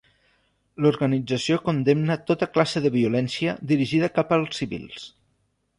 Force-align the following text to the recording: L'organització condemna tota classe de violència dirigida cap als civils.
L'organització 0.85 1.59
condemna 1.67 2.17
tota 2.31 2.49
classe 2.57 2.85
de 2.87 2.93
violència 2.99 3.55
dirigida 3.75 4.13
cap 4.19 4.37
als 4.41 4.63
civils. 4.63 5.07